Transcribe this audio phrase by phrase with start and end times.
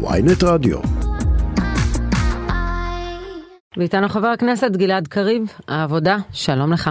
[0.00, 0.78] ויינט רדיו.
[3.76, 6.90] ואיתנו חבר הכנסת גלעד קריב, העבודה, שלום לך.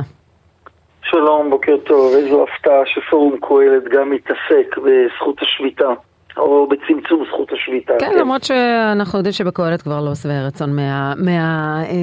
[1.01, 2.13] שלום, בוקר טוב.
[2.15, 5.89] איזו הפתעה שפורום קהלת גם מתעסק בזכות השביתה.
[6.37, 7.93] או בצמצום זכות השביתה.
[7.99, 11.13] כן, כן, למרות שאנחנו יודעים שבקהלת כבר לא שבעי רצון מה...
[11.17, 11.95] מה אה,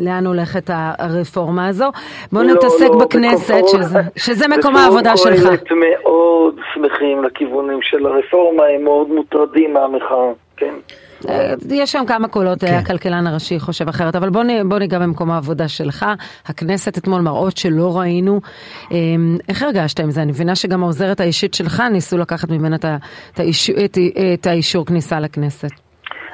[0.00, 1.90] לאן הולכת הרפורמה הזו.
[2.32, 5.42] בואו לא, נתעסק לא, בכנסת, בקופור, שזה, שזה מקום העבודה שלך.
[5.42, 10.74] קהלת מאוד שמחים לכיוונים של הרפורמה, הם מאוד מוטרדים מהמחאה, כן.
[11.28, 12.74] אה, יש שם כמה קולות, כן.
[12.74, 16.06] הכלכלן הראשי חושב אחרת, אבל בוא, בוא ניגע במקום העבודה שלך.
[16.46, 18.40] הכנסת אתמול מראות שלא ראינו.
[18.90, 20.22] אמ, איך הרגשת עם זה?
[20.22, 23.98] אני מבינה שגם העוזרת האישית שלך ניסו לקחת ממנה את, האישור, את,
[24.34, 25.70] את האישור כניסה לכנסת.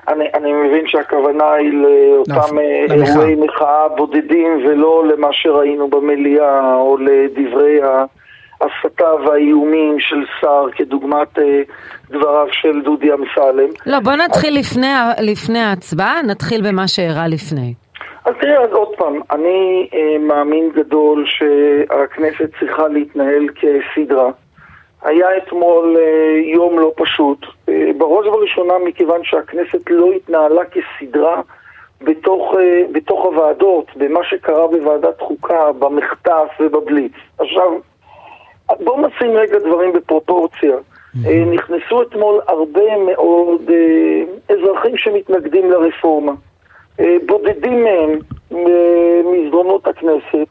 [0.09, 6.97] אני, אני מבין שהכוונה היא לאותם אה, אירועי מחאה בודדים ולא למה שראינו במליאה או
[6.97, 8.05] לדברי ה...
[8.61, 11.63] ההסתה והאיומים של שר, כדוגמת אה,
[12.11, 13.69] דבריו של דודי אמסלם.
[13.87, 14.67] לא, בוא נתחיל אז...
[14.67, 17.75] לפני, לפני ההצבעה, נתחיל במה שאירע לפני.
[18.25, 24.31] אז תראה, אז עוד פעם, אני אה, מאמין גדול שהכנסת צריכה להתנהל כסדרה.
[25.05, 31.41] היה אתמול אה, יום לא פשוט, אה, בראש ובראשונה מכיוון שהכנסת לא התנהלה כסדרה
[32.03, 37.13] בתוך, אה, בתוך הוועדות, במה שקרה בוועדת חוקה, במחטף ובבליץ.
[37.39, 37.73] עכשיו,
[38.69, 40.77] בואו נשים רגע דברים בפרופורציה.
[41.27, 46.33] אה, נכנסו אתמול הרבה מאוד אה, אזרחים שמתנגדים לרפורמה.
[47.01, 48.19] אה, בודדים מהם
[48.51, 50.47] ממסדרונות הכנסת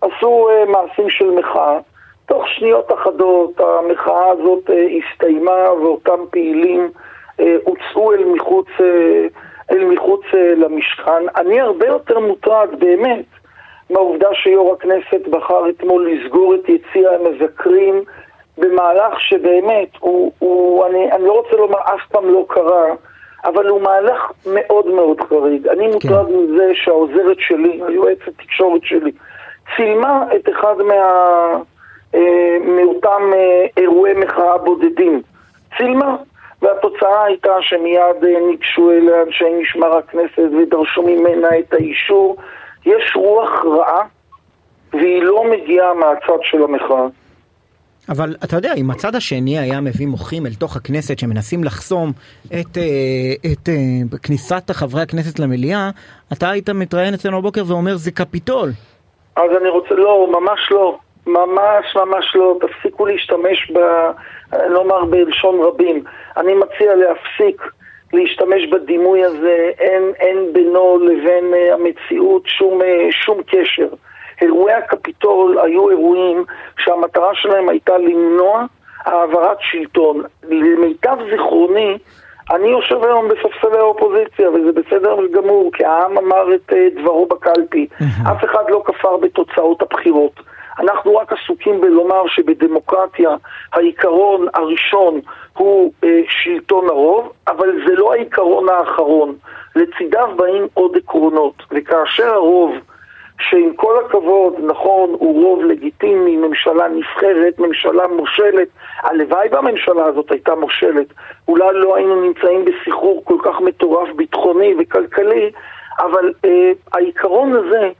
[0.00, 1.78] עשו מעשים של מחאה.
[2.26, 6.90] תוך שניות אחדות המחאה הזאת הסתיימה ואותם פעילים
[7.38, 8.66] הוצאו אל מחוץ,
[9.70, 10.20] אל מחוץ
[10.56, 11.22] למשכן.
[11.36, 13.24] אני הרבה יותר מוטרד, באמת,
[13.90, 18.02] מהעובדה שיו"ר הכנסת בחר אתמול לסגור את יציע המבקרים
[18.58, 22.86] במהלך שבאמת, הוא, הוא, אני, אני לא רוצה לומר אף פעם לא קרה,
[23.44, 25.68] אבל הוא מהלך מאוד מאוד חריג.
[25.68, 25.90] אני כן.
[25.92, 29.12] מוטרד מזה שהעוזרת שלי, היועצת תקשורת שלי,
[29.76, 30.94] צילמה את אחד מה,
[32.14, 35.22] אה, מאותם אה, אירועי מחאה בודדים.
[35.76, 36.16] צילמה.
[36.62, 42.36] והתוצאה הייתה שמיד אה, ניגשו אליה אנשי משמר הכנסת ודרשו ממנה את האישור
[42.88, 44.02] יש רוח רעה,
[44.92, 47.06] והיא לא מגיעה מהצד של המחאה.
[48.08, 52.12] אבל אתה יודע, אם הצד השני היה מביא מוחים אל תוך הכנסת שמנסים לחסום
[52.46, 52.60] את, אה,
[53.52, 55.90] את, את אה, כניסת חברי הכנסת למליאה,
[56.32, 58.70] אתה היית מתראיין אצלנו בבוקר ואומר זה קפיטול.
[59.36, 60.98] אז אני רוצה, לא, ממש לא.
[61.26, 62.58] ממש ממש לא.
[62.60, 63.78] תפסיקו להשתמש ב...
[64.52, 66.04] נאמר בלשון רבים.
[66.36, 67.62] אני מציע להפסיק
[68.12, 73.88] להשתמש בדימוי הזה, אין, אין בינו לבין uh, המציאות שום, uh, שום קשר.
[74.42, 76.44] אירועי הקפיטול היו אירועים
[76.78, 78.64] שהמטרה שלהם הייתה למנוע
[79.04, 80.22] העברת שלטון.
[80.42, 81.98] למיטב זיכרוני,
[82.50, 87.86] אני יושב היום בספסלי האופוזיציה, וזה בסדר גמור, כי העם אמר את uh, דברו בקלפי.
[88.32, 90.40] אף אחד לא כפר בתוצאות הבחירות.
[90.78, 93.30] אנחנו רק עסוקים בלומר שבדמוקרטיה
[93.72, 95.20] העיקרון הראשון
[95.56, 99.34] הוא אה, שלטון הרוב, אבל זה לא העיקרון האחרון.
[99.76, 102.74] לצידיו באים עוד עקרונות, וכאשר הרוב,
[103.40, 108.68] שעם כל הכבוד, נכון, הוא רוב לגיטימי, ממשלה נבחרת, ממשלה מושלת,
[109.02, 111.06] הלוואי והממשלה הזאת הייתה מושלת,
[111.48, 115.50] אולי לא היינו נמצאים בסחרור כל כך מטורף ביטחוני וכלכלי,
[115.98, 117.90] אבל אה, העיקרון הזה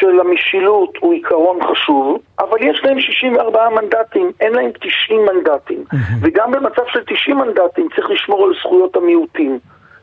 [0.00, 5.84] של המשילות הוא עיקרון חשוב, אבל יש להם 64 מנדטים, אין להם 90 מנדטים.
[6.22, 9.58] וגם במצב של 90 מנדטים צריך לשמור על זכויות המיעוטים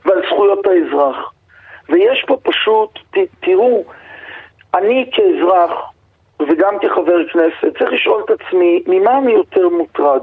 [0.05, 1.31] ועל זכויות האזרח.
[1.89, 3.83] ויש פה פשוט, ת, תראו,
[4.75, 5.71] אני כאזרח
[6.39, 10.21] וגם כחבר כנסת צריך לשאול את עצמי, ממה אני יותר מוטרד?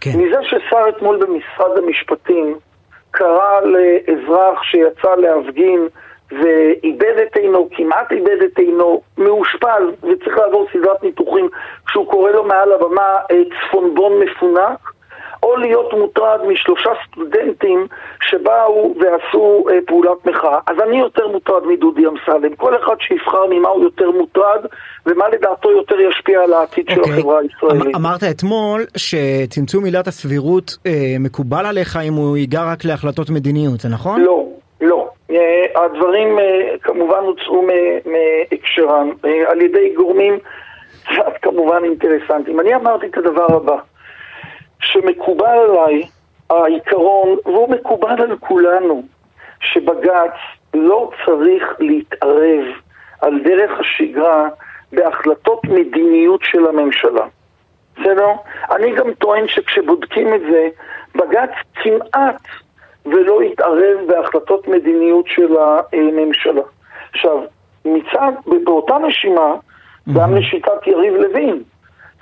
[0.00, 0.10] כן.
[0.16, 2.54] מזה ששר אתמול במשרד המשפטים
[3.10, 5.88] קרא לאזרח שיצא להפגין
[6.42, 11.48] ואיבד את עינו, כמעט איבד את עינו, מאושפל וצריך לעבור סדרת ניתוחים
[11.86, 13.36] כשהוא קורא לו מעל הבמה אה,
[13.68, 14.92] צפונבון מפונק,
[15.42, 17.86] או להיות מוטרד משלושה סטודנטים
[18.22, 20.58] שבאו ועשו אה, פעולת מחאה.
[20.66, 22.56] אז אני יותר מוטרד מדודי אמסלם.
[22.56, 24.60] כל אחד שיבחר ממה הוא יותר מוטרד
[25.06, 26.94] ומה לדעתו יותר ישפיע על העתיד okay.
[26.94, 27.18] של אוקיי.
[27.18, 27.96] החברה הישראלית.
[27.96, 33.80] אמ- אמרת אתמול שצמצום עילת הסבירות אה, מקובל עליך אם הוא ייגע רק להחלטות מדיניות,
[33.80, 34.20] זה נכון?
[34.20, 34.46] לא,
[34.80, 35.08] לא.
[35.32, 37.66] אה, הדברים אה, כמובן הוצאו
[38.06, 40.38] מהקשרם אה, על ידי גורמים
[41.04, 42.60] קצת כמובן אינטרסנטים.
[42.60, 43.76] אני אמרתי את הדבר הבא,
[44.80, 46.02] שמקובל עליי
[46.50, 49.02] העיקרון, והוא מקובל על כולנו,
[49.60, 50.34] שבג"ץ
[50.74, 52.64] לא צריך להתערב
[53.20, 54.48] על דרך השגרה
[54.92, 57.26] בהחלטות מדיניות של הממשלה.
[57.96, 58.28] בסדר?
[58.70, 60.68] אני גם טוען שכשבודקים את זה,
[61.14, 62.42] בג"ץ כמעט
[63.06, 66.62] ולא יתערב בהחלטות מדיניות של הממשלה.
[67.12, 67.38] עכשיו,
[67.84, 68.32] מצד,
[68.64, 69.54] באותה נשימה,
[70.14, 71.62] גם לשיטת יריב לוין,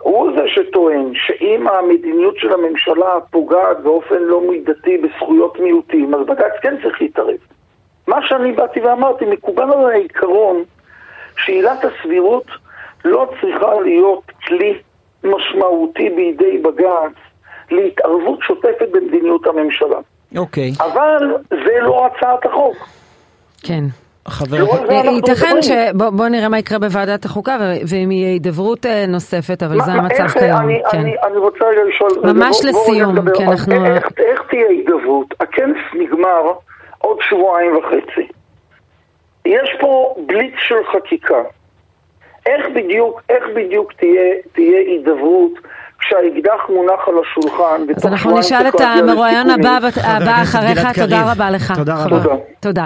[0.01, 6.53] הוא זה שטוען שאם המדיניות של הממשלה פוגעת באופן לא מידתי בזכויות מיעוטים, אז בג"ץ
[6.63, 7.37] כן צריך להתערב.
[8.07, 10.63] מה שאני באתי ואמרתי, מקובל על העיקרון
[11.37, 12.47] שעילת הסבירות
[13.05, 14.79] לא צריכה להיות כלי
[15.25, 17.13] משמעותי בידי בג"ץ
[17.71, 19.99] להתערבות שוטפת במדיניות הממשלה.
[20.37, 20.71] אוקיי.
[20.81, 21.19] אבל
[21.51, 22.77] זה לא הצעת החוק.
[23.63, 23.85] כן.
[24.29, 24.59] חבר...
[24.59, 25.63] לא אנחנו ייתכן מדברים.
[25.63, 25.71] ש...
[25.95, 29.93] בוא בוא נראה מה יקרה בוועדת החוקה, ו- ואם יהיה הידברות אה, נוספת, אבל זה
[29.93, 30.59] המצב כיום.
[30.61, 30.99] אני, כן.
[30.99, 32.11] אני, אני רוצה רגע לשאול...
[32.35, 33.17] ממש לסיום.
[33.35, 35.27] כי אנחנו- איך, איך תהיה הידברות?
[35.41, 36.43] הכנס נגמר
[36.99, 38.29] עוד שבועיים וחצי.
[39.45, 41.43] יש פה בליץ של חקיקה.
[42.47, 45.53] איך בדיוק, איך בדיוק תהיה, תהיה הידברות
[46.11, 47.83] כשהאקדח מונח על השולחן?
[47.97, 49.51] אז אנחנו נשאל את המרואיין?
[49.51, 49.79] הבא
[50.43, 51.33] אחריך, תודה.
[51.33, 51.73] רבה לך.
[51.77, 52.35] תודה רבה.
[52.61, 52.85] תודה.